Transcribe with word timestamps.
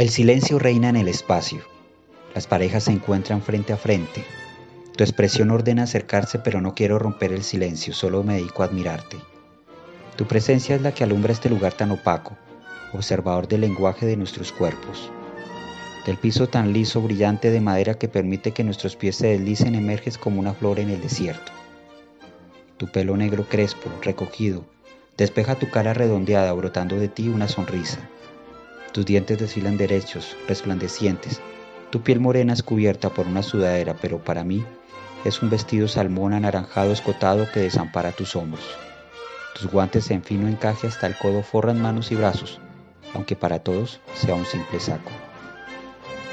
El 0.00 0.08
silencio 0.08 0.58
reina 0.58 0.88
en 0.88 0.96
el 0.96 1.08
espacio. 1.08 1.60
Las 2.34 2.46
parejas 2.46 2.84
se 2.84 2.90
encuentran 2.90 3.42
frente 3.42 3.74
a 3.74 3.76
frente. 3.76 4.24
Tu 4.96 5.04
expresión 5.04 5.50
ordena 5.50 5.82
acercarse, 5.82 6.38
pero 6.38 6.62
no 6.62 6.74
quiero 6.74 6.98
romper 6.98 7.34
el 7.34 7.42
silencio, 7.42 7.92
solo 7.92 8.24
me 8.24 8.36
dedico 8.36 8.62
a 8.62 8.64
admirarte. 8.64 9.18
Tu 10.16 10.24
presencia 10.24 10.74
es 10.74 10.80
la 10.80 10.94
que 10.94 11.04
alumbra 11.04 11.34
este 11.34 11.50
lugar 11.50 11.74
tan 11.74 11.90
opaco, 11.90 12.34
observador 12.94 13.46
del 13.46 13.60
lenguaje 13.60 14.06
de 14.06 14.16
nuestros 14.16 14.52
cuerpos. 14.52 15.12
Del 16.06 16.16
piso 16.16 16.48
tan 16.48 16.72
liso, 16.72 17.02
brillante 17.02 17.50
de 17.50 17.60
madera 17.60 17.98
que 17.98 18.08
permite 18.08 18.52
que 18.52 18.64
nuestros 18.64 18.96
pies 18.96 19.16
se 19.16 19.26
deslicen, 19.26 19.74
emerges 19.74 20.16
como 20.16 20.40
una 20.40 20.54
flor 20.54 20.80
en 20.80 20.88
el 20.88 21.02
desierto. 21.02 21.52
Tu 22.78 22.86
pelo 22.90 23.18
negro 23.18 23.46
crespo, 23.46 23.90
recogido, 24.00 24.64
despeja 25.18 25.56
tu 25.56 25.68
cara 25.68 25.92
redondeada, 25.92 26.54
brotando 26.54 26.96
de 26.96 27.08
ti 27.08 27.28
una 27.28 27.48
sonrisa. 27.48 27.98
Tus 28.92 29.06
dientes 29.06 29.38
desfilan 29.38 29.76
derechos, 29.76 30.36
resplandecientes. 30.48 31.40
Tu 31.90 32.02
piel 32.02 32.18
morena 32.18 32.52
es 32.52 32.64
cubierta 32.64 33.10
por 33.10 33.28
una 33.28 33.42
sudadera, 33.42 33.94
pero 33.94 34.18
para 34.18 34.42
mí 34.42 34.64
es 35.24 35.42
un 35.42 35.50
vestido 35.50 35.86
salmón 35.86 36.32
anaranjado 36.32 36.92
escotado 36.92 37.46
que 37.52 37.60
desampara 37.60 38.10
tus 38.10 38.34
hombros. 38.34 38.64
Tus 39.54 39.70
guantes 39.70 40.10
en 40.10 40.24
fino 40.24 40.48
encaje 40.48 40.88
hasta 40.88 41.06
el 41.06 41.16
codo 41.16 41.42
forran 41.42 41.80
manos 41.80 42.10
y 42.10 42.16
brazos, 42.16 42.60
aunque 43.14 43.36
para 43.36 43.60
todos 43.60 44.00
sea 44.14 44.34
un 44.34 44.46
simple 44.46 44.80
saco. 44.80 45.10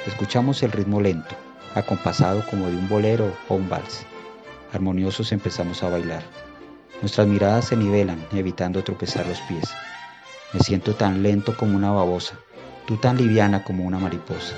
Escuchamos 0.07 0.63
el 0.63 0.71
ritmo 0.71 0.99
lento, 0.99 1.35
acompasado 1.75 2.43
como 2.49 2.67
de 2.67 2.75
un 2.75 2.89
bolero 2.89 3.35
o 3.49 3.55
un 3.55 3.69
vals. 3.69 4.05
Armoniosos 4.73 5.31
empezamos 5.31 5.83
a 5.83 5.89
bailar. 5.89 6.23
Nuestras 7.01 7.27
miradas 7.27 7.65
se 7.65 7.75
nivelan, 7.75 8.25
evitando 8.31 8.83
tropezar 8.83 9.27
los 9.27 9.39
pies. 9.41 9.69
Me 10.53 10.61
siento 10.61 10.95
tan 10.95 11.21
lento 11.21 11.55
como 11.57 11.75
una 11.75 11.91
babosa, 11.91 12.39
tú 12.87 12.95
tan 12.95 13.17
liviana 13.17 13.65
como 13.65 13.83
una 13.83 13.99
mariposa. 13.99 14.55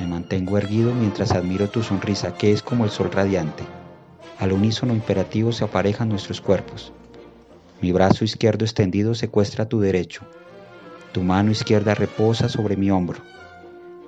Me 0.00 0.06
mantengo 0.06 0.56
erguido 0.56 0.94
mientras 0.94 1.32
admiro 1.32 1.68
tu 1.68 1.82
sonrisa, 1.82 2.34
que 2.34 2.52
es 2.52 2.62
como 2.62 2.84
el 2.84 2.90
sol 2.90 3.12
radiante. 3.12 3.62
Al 4.38 4.52
unísono 4.52 4.94
imperativo 4.94 5.52
se 5.52 5.62
aparejan 5.62 6.08
nuestros 6.08 6.40
cuerpos. 6.40 6.90
Mi 7.82 7.92
brazo 7.92 8.24
izquierdo 8.24 8.64
extendido 8.64 9.14
secuestra 9.14 9.68
tu 9.68 9.78
derecho. 9.78 10.22
Tu 11.12 11.22
mano 11.22 11.50
izquierda 11.50 11.94
reposa 11.94 12.48
sobre 12.48 12.78
mi 12.78 12.90
hombro. 12.90 13.20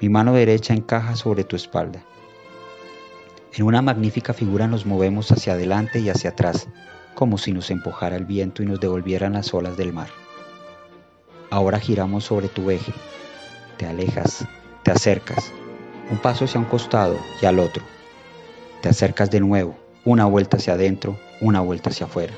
Mi 0.01 0.09
mano 0.09 0.33
derecha 0.33 0.73
encaja 0.73 1.15
sobre 1.15 1.45
tu 1.45 1.57
espalda. 1.57 2.03
En 3.53 3.65
una 3.65 3.83
magnífica 3.83 4.33
figura 4.33 4.67
nos 4.67 4.87
movemos 4.87 5.31
hacia 5.31 5.53
adelante 5.53 6.01
y 6.01 6.09
hacia 6.09 6.31
atrás, 6.31 6.69
como 7.15 7.37
si 7.37 7.53
nos 7.53 7.71
empujara 7.71 8.17
el 8.17 8.25
viento 8.25 8.63
y 8.63 8.67
nos 8.67 8.81
devolvieran 8.81 9.35
las 9.35 9.53
olas 9.53 9.77
del 9.77 9.93
mar. 9.93 10.09
Ahora 11.51 11.79
giramos 11.79 12.25
sobre 12.25 12.49
tu 12.49 12.71
eje, 12.71 12.93
te 13.77 13.87
alejas, 13.87 14.47
te 14.83 14.91
acercas, 14.91 15.53
un 16.11 16.19
paso 16.19 16.45
hacia 16.45 16.61
un 16.61 16.67
costado 16.67 17.19
y 17.41 17.47
al 17.47 17.59
otro. 17.59 17.83
Te 18.81 18.89
acercas 18.89 19.31
de 19.31 19.41
nuevo, 19.41 19.77
una 20.05 20.25
vuelta 20.27 20.57
hacia 20.57 20.75
adentro, 20.75 21.19
una 21.41 21.61
vuelta 21.61 21.91
hacia 21.91 22.07
afuera. 22.07 22.35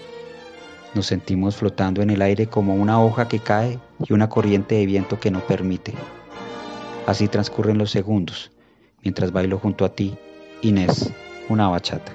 Nos 0.94 1.06
sentimos 1.06 1.56
flotando 1.56 2.02
en 2.02 2.10
el 2.10 2.22
aire 2.22 2.46
como 2.46 2.74
una 2.74 3.02
hoja 3.02 3.28
que 3.28 3.40
cae 3.40 3.78
y 4.06 4.12
una 4.12 4.28
corriente 4.28 4.76
de 4.76 4.86
viento 4.86 5.20
que 5.20 5.30
no 5.30 5.40
permite. 5.40 5.94
Así 7.06 7.28
transcurren 7.28 7.78
los 7.78 7.90
segundos, 7.90 8.50
mientras 9.02 9.32
bailo 9.32 9.58
junto 9.58 9.84
a 9.84 9.94
ti, 9.94 10.16
Inés, 10.62 11.10
una 11.48 11.68
bachata. 11.68 12.12